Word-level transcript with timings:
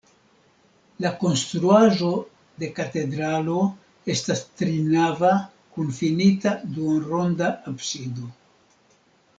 La 1.03 1.09
konstruaĵo 1.23 2.09
de 2.63 2.69
katedralo 2.79 3.59
estas 4.15 4.43
trinava 4.63 5.33
kun 5.77 5.93
finita 6.01 6.57
duonronda 6.79 7.53
absido. 7.75 8.31